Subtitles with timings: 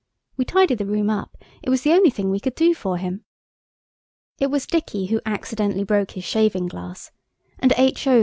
[0.35, 3.23] We tidied the room up–it was the only thing we could do for him.
[4.39, 7.11] It was Dicky who accidentally broke his shaving glass,
[7.59, 8.19] and H.O.